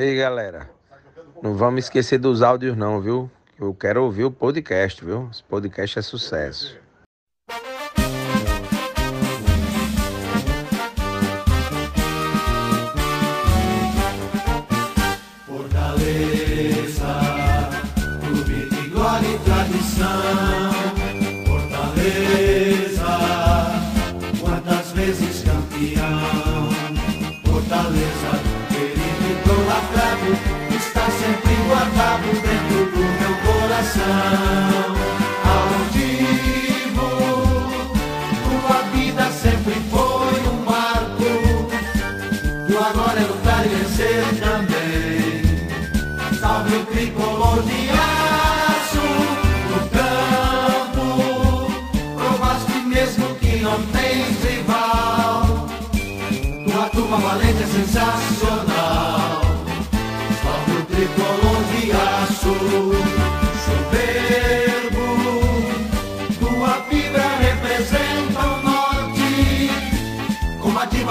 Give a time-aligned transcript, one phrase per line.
[0.00, 0.70] Ei, galera,
[1.42, 3.28] não vamos esquecer dos áudios não, viu?
[3.58, 5.28] Eu quero ouvir o podcast, viu?
[5.28, 6.78] Esse podcast é sucesso.
[33.82, 35.17] Sensacional.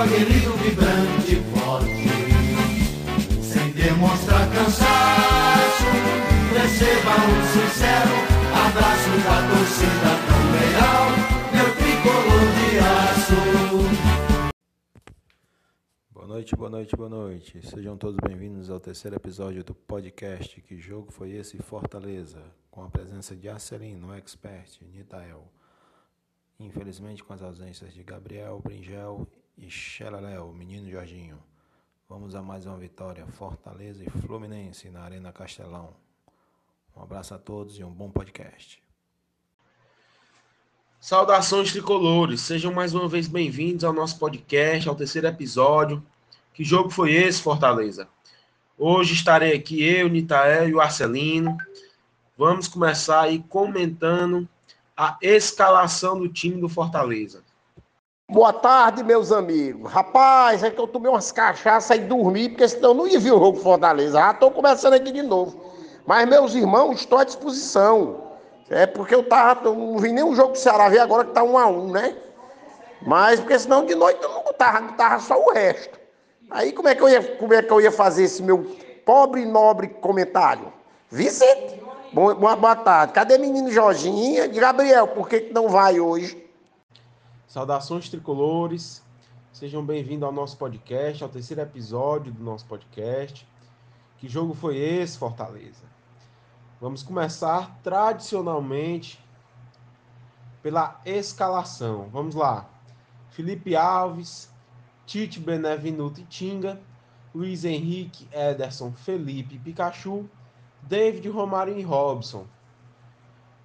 [0.08, 2.08] Aguerrido, vibrante e forte.
[3.44, 5.84] Sem demonstrar cansaço,
[6.54, 8.16] receba um sincero
[8.56, 11.08] abraço da torcida tão leal.
[11.52, 13.40] Meu tricolor de aço.
[16.14, 17.68] Boa noite, boa noite, boa noite.
[17.68, 22.42] Sejam todos bem-vindos ao terceiro episódio do podcast Que Jogo Foi Esse Fortaleza,
[22.72, 25.52] com a presença de Arcelino, expert, Nitael.
[26.60, 31.42] Infelizmente com as ausências de Gabriel, Bringel e Xelaléu, menino Jorginho.
[32.08, 35.96] Vamos a mais uma vitória, Fortaleza e Fluminense na Arena Castelão.
[36.96, 38.82] Um abraço a todos e um bom podcast.
[41.00, 46.06] Saudações tricolores, sejam mais uma vez bem-vindos ao nosso podcast, ao terceiro episódio.
[46.54, 48.08] Que jogo foi esse, Fortaleza?
[48.78, 51.58] Hoje estarei aqui eu, Nitael e o Arcelino.
[52.38, 54.48] Vamos começar aí comentando
[54.96, 57.44] a escalação do time do Fortaleza.
[58.30, 59.90] Boa tarde, meus amigos.
[59.90, 63.32] Rapaz, é que eu tomei umas cachaças e dormi, porque senão eu não ia ver
[63.32, 64.20] o jogo Fortaleza.
[64.20, 65.58] Já estou começando aqui de novo.
[66.06, 68.34] Mas, meus irmãos, estou à disposição.
[68.70, 71.42] É porque eu tava, eu não vi nenhum jogo do Ceará, vi agora que tá
[71.42, 72.18] um a um, né?
[73.02, 75.98] Mas, porque senão de noite eu não tava, tava só o resto.
[76.52, 79.44] Aí como é que eu ia, como é que eu ia fazer esse meu pobre
[79.44, 80.74] e nobre comentário?
[81.10, 83.14] Vicente, boa, boa tarde.
[83.14, 85.08] Cadê menino Jorginho Gabriel?
[85.08, 86.47] Por que, que não vai hoje?
[87.48, 89.02] Saudações tricolores.
[89.54, 93.48] Sejam bem-vindos ao nosso podcast, ao terceiro episódio do nosso podcast.
[94.18, 95.86] Que jogo foi esse, Fortaleza?
[96.82, 99.18] Vamos começar tradicionalmente
[100.62, 102.10] pela escalação.
[102.12, 102.70] Vamos lá.
[103.30, 104.52] Felipe Alves,
[105.06, 106.82] Tite, Benevenuto e Tinga,
[107.34, 110.30] Luiz Henrique, Ederson, Felipe, Pikachu,
[110.82, 112.46] David, Romário e Robson.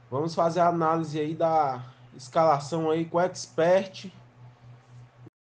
[0.08, 1.84] Vamos fazer a análise aí da
[2.16, 4.10] escalação aí com o expert.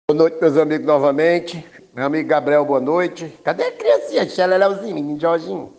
[0.10, 1.66] Boa noite, meus amigos, novamente.
[1.94, 3.28] Meu amigo Gabriel, boa noite.
[3.44, 4.28] Cadê a criancinha?
[4.28, 5.74] Xeleléuzinho, Jorginho.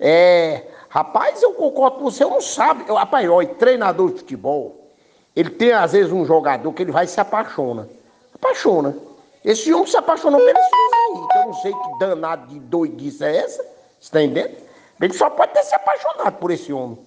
[0.00, 2.84] É, rapaz, eu concordo com você, eu não sabe.
[2.88, 4.92] Eu, rapaz, olha, treinador de futebol,
[5.34, 7.88] ele tem às vezes um jogador que ele vai e se apaixona.
[8.34, 8.96] Apaixona.
[9.44, 13.64] Esse homem se apaixonou aí, que eu não sei que danado de doidice é essa,
[13.98, 14.56] você tá entendendo?
[15.00, 16.98] Ele só pode ter se apaixonado por esse homem.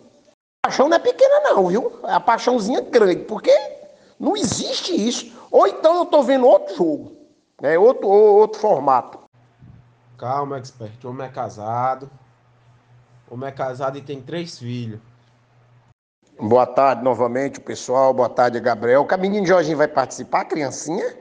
[0.63, 1.99] A paixão não é pequena não, viu?
[2.05, 3.51] É a paixãozinha grande, porque
[4.19, 5.35] não existe isso.
[5.49, 7.17] Ou então eu tô vendo outro jogo,
[7.59, 7.79] né?
[7.79, 9.19] outro, outro formato.
[10.19, 11.03] Calma, expert.
[11.03, 12.11] O homem é casado.
[13.27, 14.99] O homem é casado e tem três filhos.
[16.39, 18.13] Boa tarde novamente, pessoal.
[18.13, 19.01] Boa tarde, Gabriel.
[19.01, 21.17] O caminho de Jorginho vai participar, criancinha?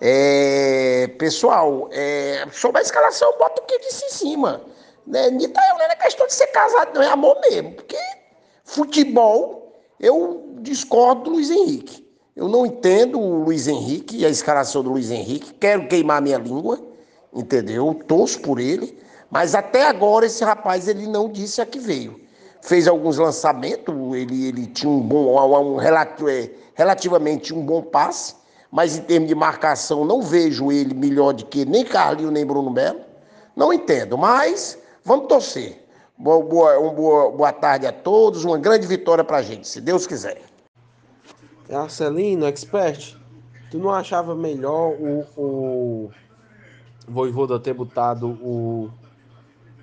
[0.00, 4.62] É, pessoal, é, sobre a escalação, bota o que disse em cima.
[5.06, 5.30] Né?
[5.30, 7.72] Não é questão de ser casado, não é amor mesmo.
[7.72, 7.98] Porque
[8.68, 12.06] futebol, eu discordo do Luiz Henrique.
[12.36, 15.54] Eu não entendo o Luiz Henrique e a escalação do Luiz Henrique.
[15.54, 16.78] Quero queimar minha língua,
[17.34, 17.92] entendeu?
[18.06, 18.96] Torço por ele.
[19.30, 22.20] Mas até agora esse rapaz ele não disse a que veio.
[22.60, 28.34] Fez alguns lançamentos, ele, ele tinha um bom, um, um, é, relativamente um bom passe
[28.70, 32.70] mas em termos de marcação não vejo ele melhor do que nem Carlinho nem Bruno
[32.70, 33.00] Melo.
[33.56, 35.77] Não entendo, mas vamos torcer.
[36.18, 40.42] Boa, boa, boa, boa tarde a todos, uma grande vitória pra gente, se Deus quiser.
[41.70, 43.16] Marcelino, expert,
[43.70, 46.10] tu não achava melhor o, o
[47.06, 48.90] Voivoda ter botado o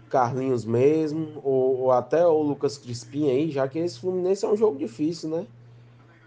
[0.10, 4.58] Carlinhos mesmo, ou, ou, até o Lucas Crispim aí, já que esse Fluminense é um
[4.58, 5.48] jogo difícil, né?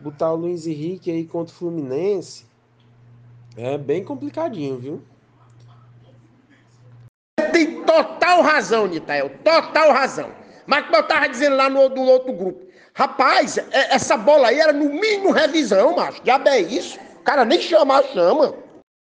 [0.01, 2.47] Botar o Luiz Henrique aí contra o Fluminense
[3.59, 5.03] é bem complicadinho, viu?
[7.89, 10.31] Total razão, Nitael, total razão.
[10.67, 14.61] Mas como eu tava dizendo lá no, no outro grupo, rapaz, é, essa bola aí
[14.61, 16.21] era no mínimo revisão, macho.
[16.23, 16.99] Já é isso.
[17.19, 18.55] O cara nem chamar, chama.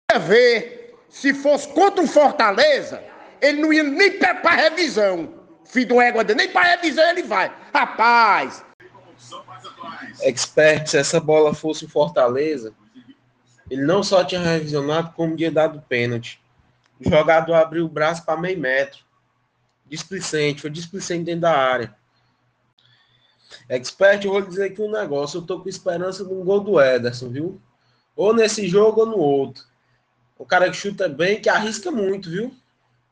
[0.10, 3.04] Quer ver, se fosse contra o Fortaleza,
[3.42, 5.34] ele não ia nem pra revisão.
[5.66, 7.54] Filho do égua nem pra revisão ele vai.
[7.74, 8.64] Rapaz.
[10.22, 12.74] Expert, se essa bola fosse o Fortaleza,
[13.70, 16.40] ele não só tinha revisionado, como tinha dado pênalti.
[17.00, 19.00] O jogador abriu o braço para meio metro.
[19.86, 21.96] Displicente, foi displicente dentro da área.
[23.70, 25.40] Expert, eu vou dizer aqui um negócio.
[25.40, 27.62] Eu tô com esperança de um gol do Ederson, viu?
[28.16, 29.64] Ou nesse jogo ou no outro.
[30.38, 32.54] O cara que chuta bem, que arrisca muito, viu?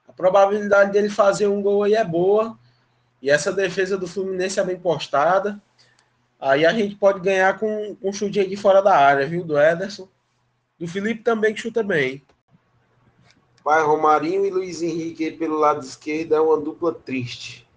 [0.07, 2.57] A probabilidade dele fazer um gol aí é boa.
[3.21, 5.61] E essa defesa do Fluminense é bem postada.
[6.39, 9.43] Aí a gente pode ganhar com, com um chute de fora da área, viu?
[9.43, 10.07] Do Ederson.
[10.77, 12.21] Do Felipe também, que chuta bem.
[13.65, 17.67] Vai Romarinho e Luiz Henrique pelo lado esquerdo é uma dupla triste.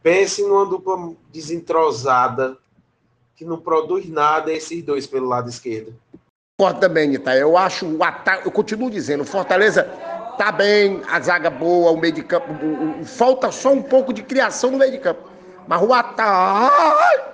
[0.00, 2.56] Pense numa dupla desentrosada
[3.34, 5.92] que não produz nada esses dois pelo lado esquerdo.
[6.56, 7.36] Concordo também, Nita.
[7.36, 9.82] Eu acho o ataque, eu continuo dizendo, Fortaleza
[10.38, 14.12] tá bem, a zaga boa, o meio de campo, o, o, falta só um pouco
[14.12, 15.28] de criação no meio de campo.
[15.66, 17.30] Mas o ataque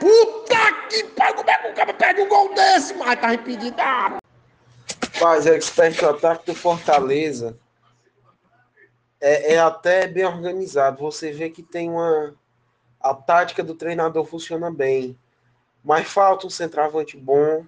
[0.00, 3.76] Puta que pariu, como é que o cara perde um gol desse, mas tá impedido.
[3.78, 4.18] Ah.
[5.14, 7.56] Faz expert o ataque do Fortaleza.
[9.20, 10.98] É, é, até bem organizado.
[10.98, 12.34] Você vê que tem uma.
[13.00, 15.16] A tática do treinador funciona bem.
[15.84, 17.64] Mas falta um centroavante bom.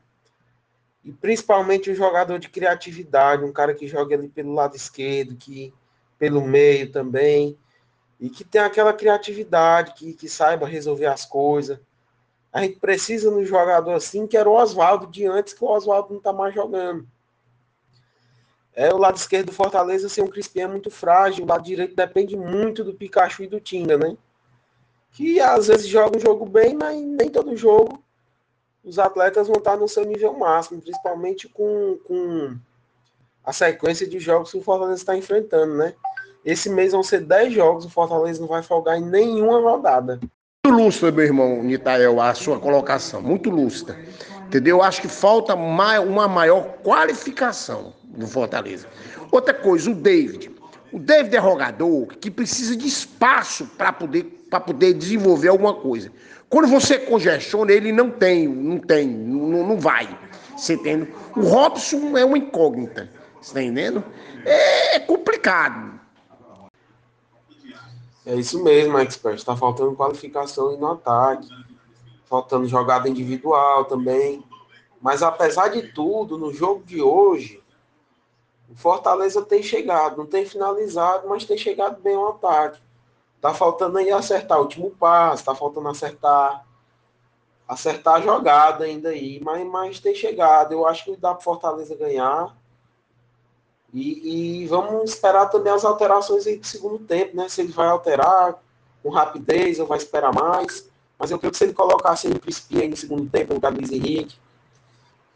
[1.05, 5.73] E principalmente um jogador de criatividade, um cara que joga ali pelo lado esquerdo, que
[6.19, 7.57] pelo meio também.
[8.19, 11.79] E que tem aquela criatividade, que, que saiba resolver as coisas.
[12.53, 16.11] A gente precisa no jogador assim, que era o Oswaldo de antes, que o Oswaldo
[16.11, 17.07] não está mais jogando.
[18.77, 21.97] É, o lado esquerdo do Fortaleza ser um Crispim é muito frágil, o lado direito
[21.97, 24.15] depende muito do Pikachu e do Tinga, né?
[25.13, 28.05] Que às vezes joga um jogo bem, mas nem todo jogo
[28.85, 32.55] os atletas vão estar no seu nível máximo, principalmente com, com
[33.43, 35.95] a sequência de jogos que o Fortaleza está enfrentando, né?
[36.45, 40.21] Esse mês vão ser 10 jogos, o Fortaleza não vai folgar em nenhuma rodada.
[40.65, 43.99] Muito lúcida, meu irmão Nitael, a sua colocação, muito lúcida.
[44.47, 44.77] Entendeu?
[44.77, 48.89] Eu acho que falta uma maior qualificação no Fortaleza.
[49.31, 50.51] Outra coisa, o David.
[50.93, 54.25] O David é rogador que precisa de espaço para poder,
[54.65, 56.11] poder desenvolver alguma coisa.
[56.49, 60.09] Quando você congestiona, ele não tem, não tem, não, não vai.
[60.57, 61.13] Você entende?
[61.37, 63.11] O Robson é uma incógnita.
[63.41, 64.03] Você está entendendo?
[64.45, 66.01] É complicado.
[68.25, 69.37] É isso mesmo, expert.
[69.37, 71.49] Está faltando qualificação no ataque,
[72.25, 74.43] faltando jogada individual também.
[75.01, 77.63] Mas apesar de tudo, no jogo de hoje,
[78.71, 82.81] o Fortaleza tem chegado, não tem finalizado, mas tem chegado bem ao ataque.
[83.41, 86.67] Tá faltando aí acertar o último passo, tá faltando acertar
[87.67, 90.73] acertar a jogada ainda aí, mas, mas tem chegado.
[90.73, 92.57] Eu acho que dá para Fortaleza ganhar.
[93.93, 97.49] E, e, vamos esperar também as alterações aí do segundo tempo, né?
[97.49, 98.61] Se ele vai alterar
[99.03, 100.89] com rapidez ou vai esperar mais.
[101.19, 103.73] Mas eu creio que se ele colocasse o Crispim aí no segundo tempo, no lugar
[103.73, 104.39] do Henrique,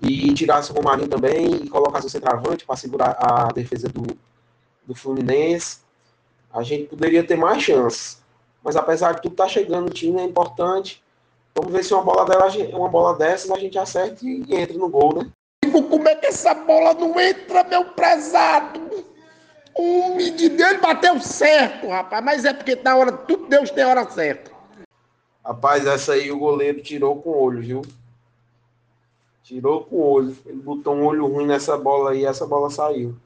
[0.03, 4.07] e tirasse o Romarinho também, e colocasse o centroavante para segurar a defesa do,
[4.87, 5.79] do Fluminense,
[6.53, 8.21] a gente poderia ter mais chances.
[8.63, 11.03] Mas apesar de tudo tá chegando o time, é importante.
[11.55, 14.89] Vamos ver se uma bola dela, uma bola dessas a gente acerta e entra no
[14.89, 15.31] gol, né?
[15.71, 18.81] como é que essa bola não entra, meu prezado?
[19.75, 22.25] O menino dele bateu certo, rapaz.
[22.25, 24.51] Mas é porque na hora, tudo Deus tem hora certa.
[25.45, 27.83] Rapaz, essa aí o goleiro tirou com o olho, viu?
[29.51, 30.37] Tirou com o olho.
[30.47, 33.17] Ele botou um olho ruim nessa bola aí, essa bola saiu.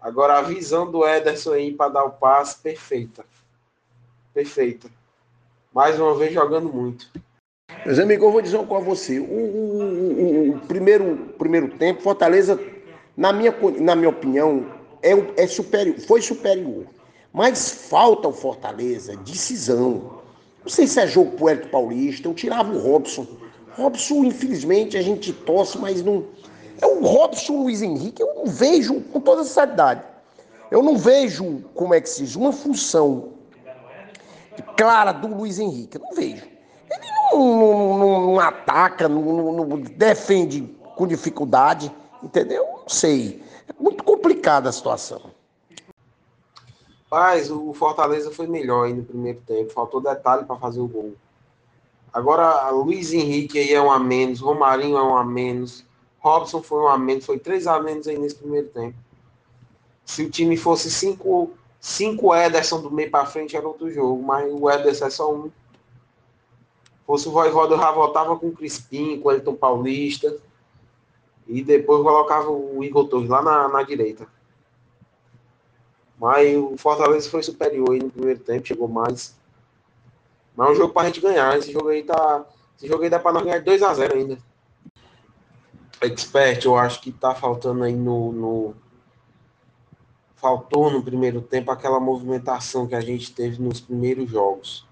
[0.00, 3.26] Agora a visão do Ederson aí para dar o passe, perfeita.
[4.32, 4.88] Perfeita.
[5.70, 7.10] Mais uma vez jogando muito.
[7.84, 9.20] Meus amigos, eu vou dizer uma coisa a você.
[9.20, 12.58] O, o, o, o, primeiro, primeiro tempo, Fortaleza,
[13.14, 14.64] na minha, na minha opinião,
[15.02, 16.86] é, é superior, foi superior.
[17.30, 20.22] Mas falta o Fortaleza decisão.
[20.62, 23.26] Não sei se é jogo pro Hélio Paulista, eu tirava o Robson.
[23.76, 26.24] Robson, infelizmente, a gente torce, mas não.
[26.80, 30.02] É o Robson Luiz Henrique, eu não vejo, com toda a seriedade,
[30.70, 33.34] eu não vejo, como é que se diz, uma função
[34.76, 35.96] clara do Luiz Henrique.
[35.96, 36.44] Eu não vejo.
[36.90, 40.62] Ele não, não, não, não ataca, não, defende
[40.96, 42.64] com dificuldade, entendeu?
[42.66, 43.42] Não sei.
[43.68, 45.22] É muito complicada a situação.
[47.10, 49.72] Mas o Fortaleza foi melhor aí no primeiro tempo.
[49.72, 51.14] Faltou detalhe para fazer o gol.
[52.14, 55.84] Agora, Luiz Henrique aí é um a menos, Romarinho é um a menos,
[56.20, 58.96] Robson foi um a menos, foi três a menos aí nesse primeiro tempo.
[60.04, 61.50] Se o time fosse cinco
[61.84, 65.50] cinco Ederson do meio para frente era outro jogo, mas o Ederson é só um.
[67.06, 70.34] Fosse o Voivoda, já voltava com o Crispim, com o Elton Paulista.
[71.46, 74.26] E depois colocava o Igor Torres lá na, na direita.
[76.18, 79.36] Mas o Fortaleza foi superior aí no primeiro tempo, chegou mais.
[80.56, 81.56] Mas é um jogo pra gente ganhar.
[81.58, 82.44] Esse jogo aí tá.
[82.76, 84.38] Esse jogo aí dá pra nós ganhar 2x0 ainda.
[86.00, 88.74] Expert, eu acho que tá faltando aí no, no,
[90.44, 94.86] Faltou no primeiro tempo aquela movimentação que a gente teve nos primeiros jogos.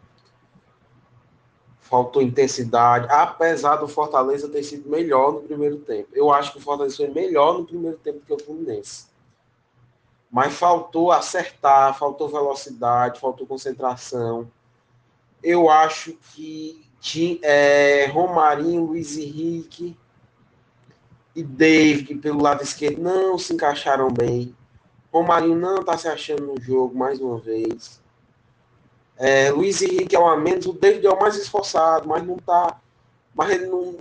[1.78, 6.09] Faltou intensidade, apesar do Fortaleza ter sido melhor no primeiro tempo.
[6.14, 9.09] Eu acho que o Fortaleza foi melhor no primeiro tempo que o Fluminense.
[10.31, 14.50] Mas faltou acertar, faltou velocidade, faltou concentração.
[15.42, 19.96] Eu acho que é, Romarinho, Luiz Henrique
[21.34, 24.54] e David pelo lado esquerdo não se encaixaram bem.
[25.12, 28.00] Romarinho não está se achando no jogo mais uma vez.
[29.16, 32.37] É, Luiz Henrique é o a menos, o David é o mais esforçado, mas não
[32.37, 32.80] está.
[33.34, 33.61] Mas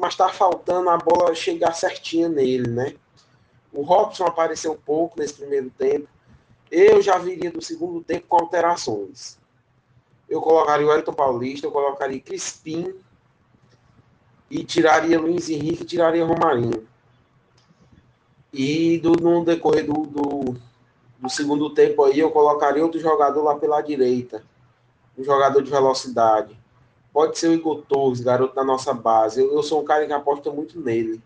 [0.09, 2.95] está faltando a bola chegar certinha nele, né?
[3.71, 6.07] O Robson apareceu pouco nesse primeiro tempo.
[6.69, 9.39] Eu já viria do segundo tempo com alterações.
[10.31, 12.95] Eu colocaria o Elton Paulista, eu colocaria Crispim
[14.49, 16.87] e tiraria Luiz Henrique tiraria Romarinho.
[18.53, 20.55] E do, no decorrer do, do,
[21.19, 24.41] do, segundo tempo aí, eu colocaria outro jogador lá pela direita.
[25.17, 26.57] Um jogador de velocidade.
[27.11, 29.41] Pode ser o Igor Torres, garoto da nossa base.
[29.41, 31.21] Eu, eu sou um cara que aposta muito nele.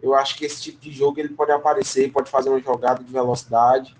[0.00, 3.12] Eu acho que esse tipo de jogo ele pode aparecer, pode fazer uma jogada de
[3.12, 3.96] velocidade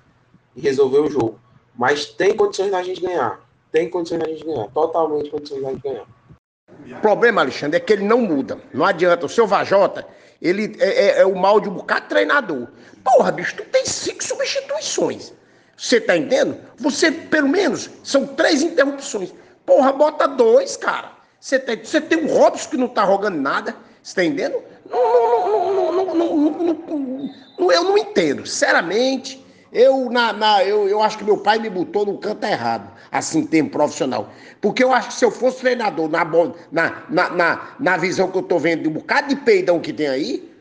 [0.55, 1.41] e resolver o jogo.
[1.75, 3.45] Mas tem condições da gente ganhar.
[3.77, 4.69] Tem condições gente ganhar.
[4.69, 6.07] Totalmente condições gente ganhar.
[6.97, 8.59] O problema, Alexandre, é que ele não muda.
[8.73, 9.27] Não adianta.
[9.27, 10.07] O seu Vajota,
[10.41, 12.69] ele é, é, é, o mal de um bocado de treinador.
[13.05, 15.35] Porra, bicho, tu tem cinco substituições.
[15.77, 16.57] Você tá entendendo?
[16.79, 19.35] Você, pelo menos, são três interrupções.
[19.67, 21.13] Porra, bota dois, cara.
[21.39, 23.77] Você tem, você tem um Robson que não tá rogando nada.
[24.03, 24.57] Você tá entendendo?
[24.89, 28.47] Não, não, não, não, não, eu não entendo.
[28.47, 32.91] Sinceramente, eu, na, na, eu, eu acho que meu pai me botou no canto errado,
[33.11, 34.31] assim, tempo profissional.
[34.61, 36.25] Porque eu acho que se eu fosse treinador na,
[36.73, 39.93] na, na, na, na visão que eu tô vendo de um bocado de peidão que
[39.93, 40.57] tem aí,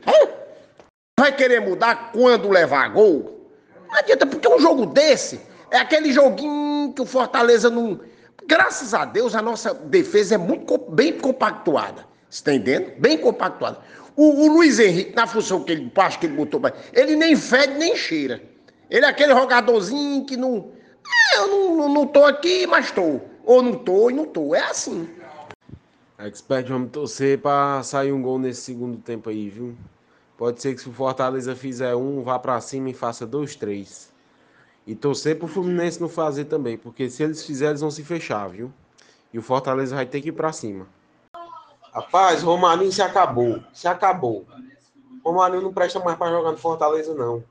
[1.19, 3.49] vai querer mudar quando levar gol?
[3.87, 5.39] Não adianta, porque um jogo desse
[5.71, 7.99] é aquele joguinho que o Fortaleza não.
[8.47, 12.05] Graças a Deus, a nossa defesa é muito bem compactuada.
[12.29, 12.99] Você tá entendendo?
[12.99, 13.79] Bem compactuada.
[14.15, 16.61] O, o Luiz Henrique, na função que ele acho que ele botou,
[16.93, 18.41] ele nem fede nem cheira.
[18.89, 20.71] Ele é aquele jogadorzinho que não.
[21.33, 23.19] É, eu não, não, não tô aqui, mas tô.
[23.43, 24.53] Ou não tô e não tô.
[24.53, 25.09] É assim.
[26.17, 29.75] Expert, vamos torcer para sair um gol nesse segundo tempo aí, viu?
[30.37, 34.11] Pode ser que se o Fortaleza fizer um, vá para cima e faça dois, três.
[34.87, 38.47] E torcer pro Fluminense não fazer também, porque se eles fizerem, eles vão se fechar,
[38.47, 38.71] viu?
[39.33, 40.87] E o Fortaleza vai ter que ir para cima.
[41.91, 43.61] Rapaz, o Romarinho se acabou.
[43.73, 44.45] Se acabou.
[45.23, 47.43] O Romarinho não presta mais para jogar no Fortaleza, não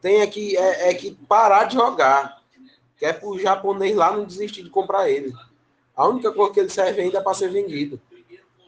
[0.00, 2.38] tem é que, é, é que parar de jogar.
[2.96, 5.32] Que é pro japonês lá não desistir de comprar ele.
[5.96, 8.00] A única coisa que ele serve ainda é para ser vendido.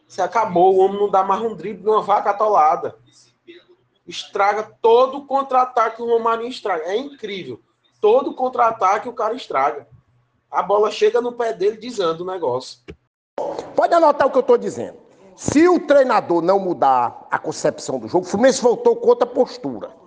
[0.07, 2.97] Se acabou, o homem não dá mais um drible de uma vaca atolada.
[4.07, 6.85] Estraga todo contra-ataque o Romarinho estraga.
[6.85, 7.61] É incrível.
[8.01, 9.87] Todo contra-ataque o cara estraga.
[10.51, 12.81] A bola chega no pé dele dizendo o negócio.
[13.77, 14.99] Pode anotar o que eu estou dizendo.
[15.37, 20.00] Se o treinador não mudar a concepção do jogo, o Fluminense voltou com outra postura.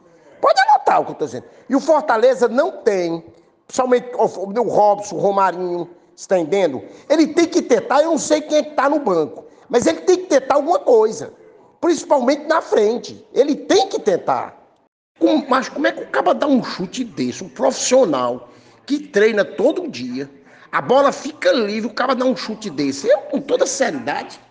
[0.43, 1.45] Pode anotar o que eu estou dizendo.
[1.69, 3.23] E o Fortaleza não tem,
[3.69, 6.83] somente o Robson, o Romarinho, está entendendo?
[7.07, 10.17] Ele tem que tentar, eu não sei quem é está no banco, mas ele tem
[10.17, 11.31] que tentar alguma coisa,
[11.79, 13.25] principalmente na frente.
[13.33, 14.61] Ele tem que tentar.
[15.47, 18.49] Mas como é que o cara dá um chute desse, um profissional
[18.85, 20.29] que treina todo dia,
[20.73, 23.07] a bola fica livre, o cara dá um chute desse?
[23.07, 24.41] Eu, com toda seriedade,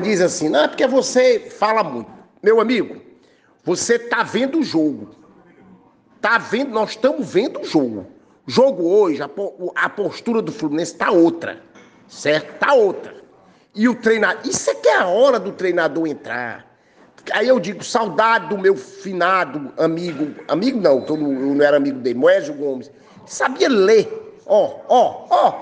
[0.00, 2.10] diz assim, não, é porque você fala muito.
[2.42, 3.02] Meu amigo,
[3.62, 5.20] você está vendo o jogo.
[6.22, 8.06] Tá vendo, nós estamos vendo o jogo.
[8.46, 9.28] O jogo hoje, a,
[9.74, 11.60] a postura do Fluminense está outra.
[12.06, 12.54] Certo?
[12.54, 13.14] Está outra.
[13.74, 14.40] E o treinador.
[14.46, 16.64] Isso é que é a hora do treinador entrar.
[17.32, 20.32] Aí eu digo, saudade do meu finado amigo.
[20.46, 22.88] Amigo não, que eu não, eu era amigo dele, Moésio Gomes.
[23.26, 24.40] Sabia ler.
[24.46, 25.60] Ó, ó, ó.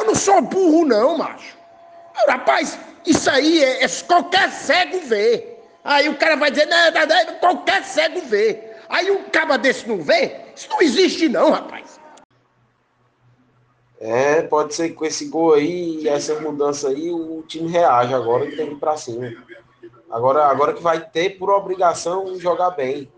[0.00, 1.56] Eu não sou burro, não, macho.
[2.26, 2.76] Rapaz,
[3.06, 5.56] isso aí é, é qualquer cego vê.
[5.84, 8.69] Aí o cara vai dizer, não, não, não, qualquer cego vê.
[8.90, 10.36] Aí um caba desse não vê?
[10.54, 12.00] Isso não existe não, rapaz.
[14.00, 18.46] É, pode ser que com esse gol aí, essa mudança aí, o time reage agora
[18.46, 19.32] e tem que ir pra cima.
[20.10, 23.10] Agora, agora que vai ter por obrigação jogar bem.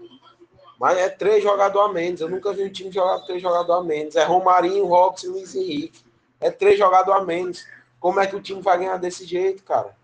[0.79, 2.21] Mas é três jogadores a menos.
[2.21, 4.17] Eu nunca vi um time jogar três jogadores a menos.
[4.17, 6.05] É Romarinho, Robson e Luiz Henrique.
[6.39, 7.65] É três jogadores a menos.
[7.99, 9.97] Como é que o time vai ganhar desse jeito, cara?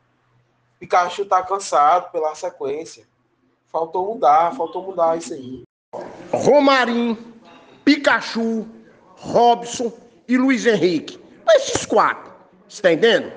[0.78, 3.06] Pikachu tá cansado pela sequência.
[3.70, 5.62] Faltou mudar, faltou mudar isso aí.
[6.32, 7.18] Romarinho,
[7.84, 8.66] Pikachu,
[9.16, 9.92] Robson
[10.26, 11.20] e Luiz Henrique.
[11.50, 12.32] Esses quatro,
[12.68, 13.32] você tá entendendo?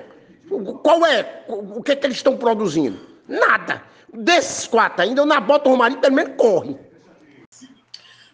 [0.82, 1.44] Qual é?
[1.48, 2.98] O que, é que eles estão produzindo?
[3.26, 3.82] Nada.
[4.12, 6.76] Desses quatro ainda, eu na bota o Romarinho pelo menos corre.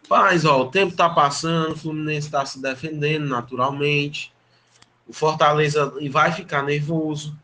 [0.09, 4.33] Mas, ó, o tempo tá passando, o Fluminense tá se defendendo naturalmente.
[5.07, 7.37] O Fortaleza vai ficar nervoso.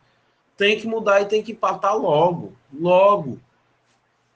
[0.57, 2.53] Tem que mudar e tem que empatar logo.
[2.73, 3.39] Logo.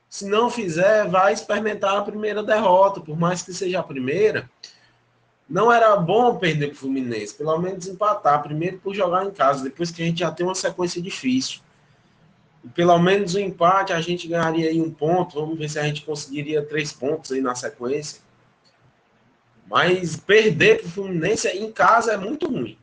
[0.09, 4.49] Se não fizer, vai experimentar a primeira derrota, por mais que seja a primeira.
[5.49, 8.43] Não era bom perder para o Fluminense, pelo menos empatar.
[8.43, 11.61] Primeiro por jogar em casa, depois que a gente já tem uma sequência difícil.
[12.75, 15.41] Pelo menos o um empate a gente ganharia aí um ponto.
[15.41, 18.21] Vamos ver se a gente conseguiria três pontos aí na sequência.
[19.67, 22.79] Mas perder para o Fluminense em casa é muito ruim.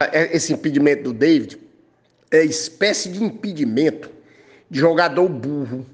[0.00, 1.63] É, esse impedimento do David
[2.30, 4.10] é espécie de impedimento
[4.70, 5.86] de jogador burro.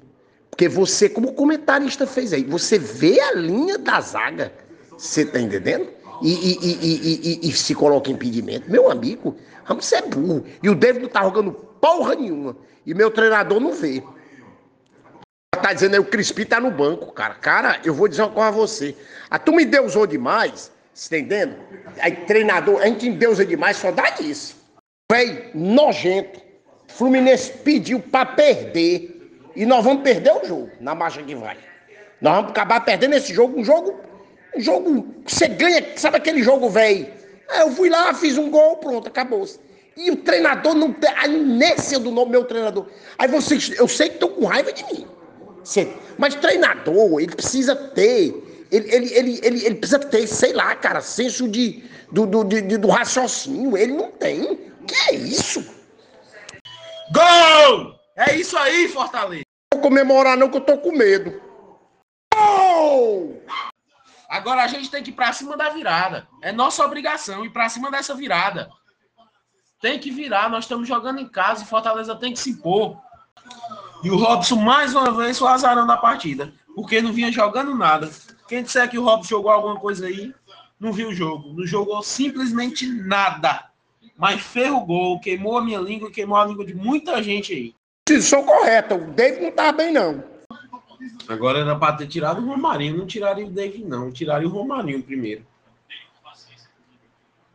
[0.49, 4.51] Porque você, como comentarista fez aí, você vê a linha da zaga.
[4.97, 5.87] Você tá entendendo?
[6.21, 8.69] E, e, e, e, se coloca impedimento.
[8.69, 9.35] Meu amigo,
[9.67, 10.45] você é burro.
[10.61, 12.55] E o David não tá jogando porra nenhuma.
[12.85, 14.03] E meu treinador não vê.
[15.51, 17.33] Tá dizendo aí, o Crispi tá no banco, cara.
[17.35, 18.95] Cara, eu vou dizer uma coisa a você.
[19.29, 20.71] A tu me deusou demais,
[21.09, 21.55] tá entendendo?
[21.99, 24.60] Aí treinador, a gente endeusa demais, só dá isso.
[25.11, 26.39] Véi, nojento.
[26.87, 29.41] Fluminense pediu pra perder.
[29.53, 31.57] E nós vamos perder o jogo, na marcha que vai.
[32.21, 33.99] Nós vamos acabar perdendo esse jogo, um jogo,
[34.55, 37.11] um jogo que você ganha, sabe aquele jogo, velho?
[37.49, 39.45] Aí eu fui lá, fiz um gol, pronto, acabou.
[39.97, 42.87] E o treinador não tem a inércia do nome meu treinador.
[43.17, 45.05] Aí vocês, eu sei que estão com raiva de mim.
[46.17, 48.33] Mas treinador, ele precisa ter,
[48.71, 52.77] ele, ele, ele, ele, ele precisa ter, sei lá, cara, senso de, do, do, de,
[52.77, 53.77] do raciocínio.
[53.77, 54.70] Ele não tem.
[54.87, 55.61] Que é isso?
[57.11, 57.99] Gol!
[58.15, 59.43] É isso aí, Fortaleza.
[59.73, 61.41] Não vou comemorar não, que eu tô com medo.
[62.33, 63.43] Gol!
[64.29, 66.27] Agora a gente tem que ir pra cima da virada.
[66.41, 68.69] É nossa obrigação ir pra cima dessa virada.
[69.81, 72.97] Tem que virar, nós estamos jogando em casa, o Fortaleza tem que se impor.
[74.03, 76.53] E o Robson, mais uma vez, foi azarão da partida.
[76.75, 78.09] Porque não vinha jogando nada.
[78.47, 80.33] Quem disser que o Robson jogou alguma coisa aí,
[80.79, 81.53] não viu o jogo.
[81.53, 83.70] Não jogou simplesmente nada.
[84.21, 84.53] Mas
[84.85, 87.73] gol, queimou a minha língua, queimou a língua de muita gente aí.
[88.07, 88.93] Decisão correta.
[88.93, 90.23] O David não tava bem, não.
[91.27, 92.97] Agora era para ter tirado o Romarinho.
[92.97, 94.11] Não tiraria o David, não.
[94.11, 95.43] Tiraria o Romarinho primeiro.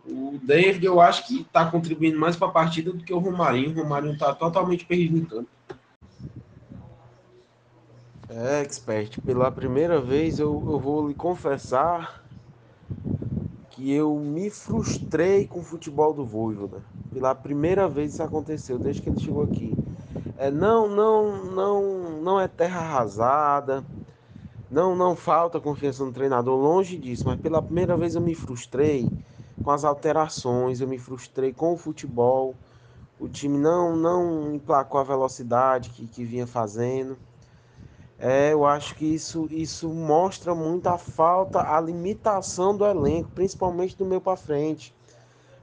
[0.05, 3.71] O David, eu acho que está contribuindo mais para a partida do que o Romarinho.
[3.71, 5.49] O Romarinho está totalmente perdido no campo.
[8.29, 12.27] É, expert, pela primeira vez eu, eu vou lhe confessar
[13.77, 16.79] que eu me frustrei com o futebol do Voivoda.
[17.13, 19.77] Pela primeira vez isso aconteceu, desde que ele chegou aqui.
[20.39, 23.85] É, não, não, não, não é terra arrasada,
[24.71, 29.11] não, não falta confiança no treinador, longe disso, mas pela primeira vez eu me frustrei
[29.63, 32.55] com as alterações, eu me frustrei com o futebol.
[33.21, 37.17] O time não, não emplacou a velocidade que, que vinha fazendo.
[38.19, 43.97] É, eu acho que isso, isso mostra muito a falta, a limitação do elenco, principalmente
[43.97, 44.95] do meio para frente.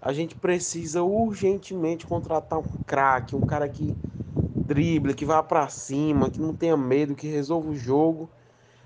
[0.01, 3.97] A gente precisa urgentemente contratar um craque, um cara que
[4.65, 8.29] drible, que vá para cima, que não tenha medo, que resolva o jogo.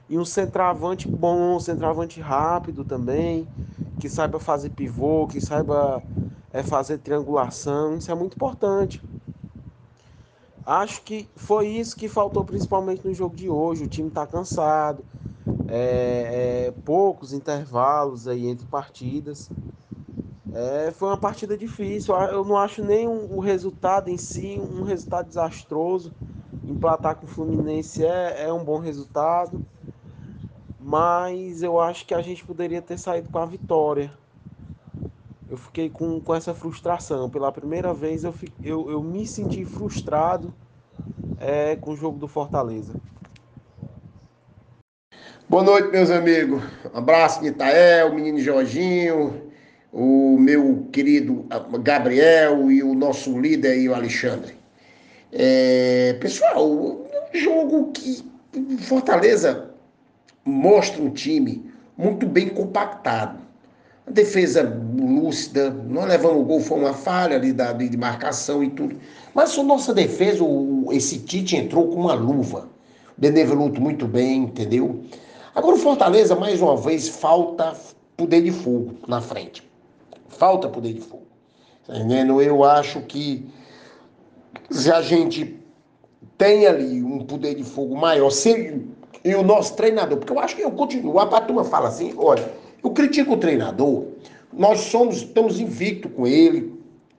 [0.10, 3.50] E um centroavante bom, um centroavante rápido também,
[4.00, 6.04] que saiba fazer pivô, que saiba
[6.52, 7.98] é, fazer triangulação.
[7.98, 9.04] Isso é muito importante.
[10.68, 13.86] Acho que foi isso que faltou principalmente no jogo de hoje.
[13.86, 15.02] O time está cansado,
[15.66, 19.50] é, é, poucos intervalos aí entre partidas.
[20.54, 22.14] É, foi uma partida difícil.
[22.18, 26.12] Eu não acho nem o resultado em si um resultado desastroso.
[26.66, 29.66] Emplatar com o Fluminense é, é um bom resultado,
[30.78, 34.12] mas eu acho que a gente poderia ter saído com a vitória
[35.50, 37.30] eu fiquei com, com essa frustração.
[37.30, 38.34] Pela primeira vez eu,
[38.64, 40.54] eu, eu me senti frustrado
[41.40, 42.96] é, com o jogo do Fortaleza.
[45.50, 46.62] Boa noite, meus amigos.
[46.94, 49.50] Um abraço de Itael, o menino Jorginho,
[49.94, 51.46] o meu querido
[51.82, 54.56] Gabriel e o nosso líder aí, o Alexandre.
[55.32, 58.26] É, pessoal, um jogo que
[58.80, 59.72] Fortaleza
[60.44, 63.47] mostra um time muito bem compactado
[64.10, 64.64] defesa
[64.98, 68.98] lúcida, nós levamos o gol, foi uma falha ali da, de marcação e tudo.
[69.34, 72.70] Mas a nossa defesa, o, esse Tite entrou com uma luva.
[73.18, 75.04] Benevenuto muito bem, entendeu?
[75.54, 77.74] Agora o Fortaleza, mais uma vez, falta
[78.16, 79.68] poder de fogo na frente.
[80.30, 81.26] Falta poder de fogo.
[81.86, 82.42] Tá entendendo?
[82.42, 83.46] Eu acho que
[84.70, 85.60] se a gente
[86.38, 88.82] tem ali um poder de fogo maior, se,
[89.24, 92.52] e o nosso treinador, porque eu acho que eu continuo, a turma fala assim, olha,
[92.84, 94.06] eu critico o treinador,
[94.54, 96.74] nós somos, estamos invicto com ele,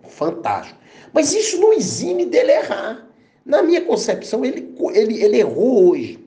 [0.08, 0.78] fantástico.
[1.12, 3.06] Mas isso não exime dele errar.
[3.44, 6.18] Na minha concepção, ele, ele, ele errou hoje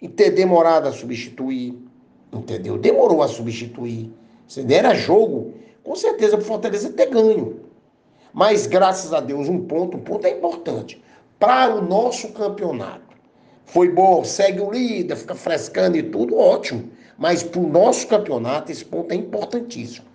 [0.00, 1.74] em ter demorado a substituir,
[2.32, 2.78] entendeu?
[2.78, 4.10] Demorou a substituir.
[4.50, 4.78] Entendeu?
[4.78, 7.60] Era jogo, com certeza, o Fortaleza ter ganho.
[8.32, 11.02] Mas, graças a Deus, um ponto, um ponto é importante.
[11.38, 13.10] Para o nosso campeonato.
[13.64, 16.90] Foi bom, segue o líder, fica frescando e tudo, ótimo.
[17.20, 20.06] Mas para o nosso campeonato, esse ponto é importantíssimo.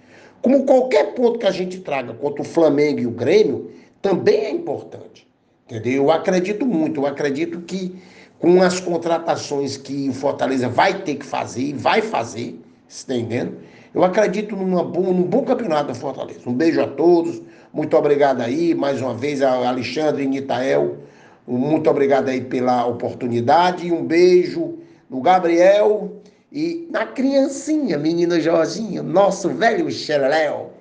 [0.42, 3.70] Como qualquer ponto que a gente traga contra o Flamengo e o Grêmio,
[4.02, 5.28] também é importante.
[5.66, 6.06] Entendeu?
[6.06, 7.96] Eu acredito muito, eu acredito que
[8.40, 13.58] com as contratações que o Fortaleza vai ter que fazer e vai fazer, está entendendo?
[13.94, 16.42] Eu acredito numa bom, num bom campeonato da Fortaleza.
[16.48, 17.40] Um beijo a todos,
[17.72, 20.98] muito obrigado aí, mais uma vez, a Alexandre e Nitael,
[21.48, 26.12] muito obrigado aí pela oportunidade, um beijo no Gabriel
[26.52, 30.74] e na criancinha, menina Jorginho, nosso velho xereléu.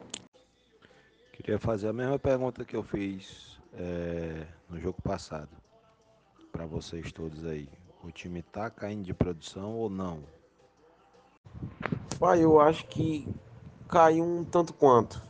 [1.32, 5.50] Queria fazer a mesma pergunta que eu fiz é, no jogo passado
[6.50, 7.68] para vocês todos aí.
[8.02, 10.22] O time tá caindo de produção ou não?
[12.18, 13.26] Pai, eu acho que
[13.88, 15.22] caiu um tanto quanto.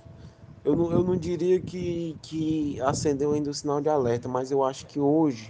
[0.65, 4.65] Eu não, eu não diria que, que acendeu ainda o sinal de alerta, mas eu
[4.65, 5.49] acho que hoje,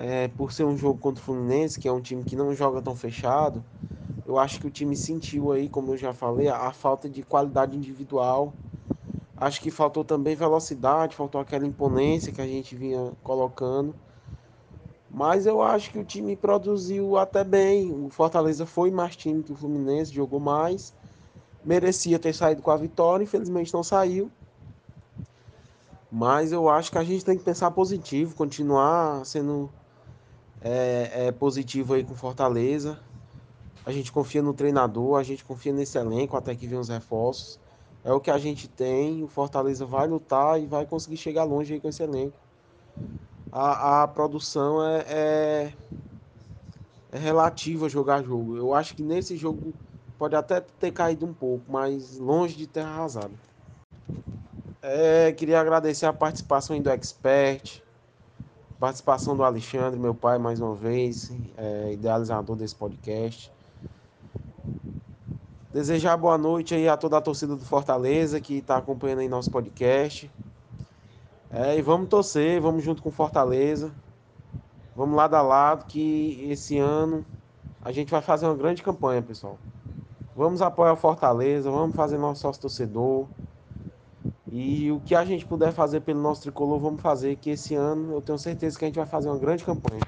[0.00, 2.80] é, por ser um jogo contra o Fluminense, que é um time que não joga
[2.80, 3.62] tão fechado,
[4.26, 7.22] eu acho que o time sentiu aí, como eu já falei, a, a falta de
[7.22, 8.52] qualidade individual.
[9.36, 13.94] Acho que faltou também velocidade, faltou aquela imponência que a gente vinha colocando.
[15.10, 17.90] Mas eu acho que o time produziu até bem.
[17.92, 20.92] O Fortaleza foi mais time que o Fluminense, jogou mais.
[21.64, 24.30] Merecia ter saído com a vitória, infelizmente não saiu.
[26.10, 29.70] Mas eu acho que a gente tem que pensar positivo, continuar sendo
[30.62, 32.98] é, é, positivo aí com Fortaleza.
[33.84, 37.58] A gente confia no treinador, a gente confia nesse elenco até que venham os reforços.
[38.04, 39.22] É o que a gente tem.
[39.22, 42.36] O Fortaleza vai lutar e vai conseguir chegar longe aí com esse elenco
[43.52, 45.72] a, a produção é, é,
[47.12, 48.56] é relativa jogar jogo.
[48.56, 49.72] Eu acho que nesse jogo
[50.18, 53.32] pode até ter caído um pouco, mas longe de ter arrasado.
[54.80, 57.82] É, queria agradecer a participação do Expert,
[58.78, 63.52] participação do Alexandre, meu pai, mais uma vez, é, idealizador desse podcast.
[65.72, 69.50] Desejar boa noite aí a toda a torcida do Fortaleza que está acompanhando aí nosso
[69.50, 70.30] podcast.
[71.50, 73.92] É, e vamos torcer, vamos junto com Fortaleza.
[74.94, 77.24] Vamos lado a lado que esse ano
[77.82, 79.58] a gente vai fazer uma grande campanha, pessoal.
[80.36, 83.26] Vamos apoiar o Fortaleza, vamos fazer nosso sócio torcedor.
[84.50, 88.12] E o que a gente puder fazer pelo nosso tricolor, vamos fazer, que esse ano
[88.12, 90.00] eu tenho certeza que a gente vai fazer uma grande campanha.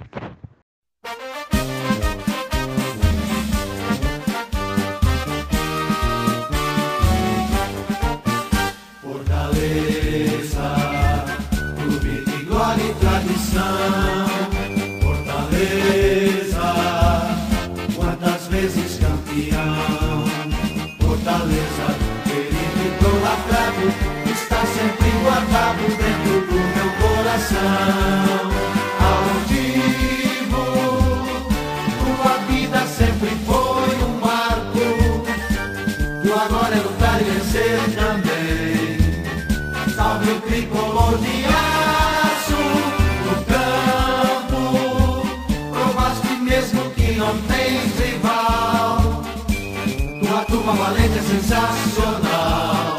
[51.31, 52.97] Sensacional.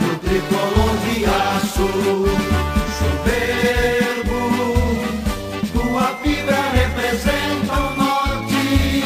[0.00, 1.88] O tricolor de aço,
[2.98, 4.40] soberbo.
[5.72, 9.04] Tua fibra representa o norte,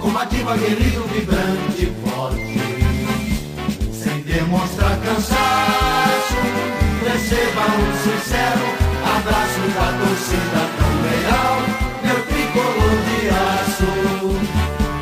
[0.00, 2.58] combativa, guerreiro, vibrante, forte.
[3.92, 5.53] Sem demonstrar cansaço,
[7.24, 8.66] receba um sincero
[9.16, 10.43] abraço da torcida.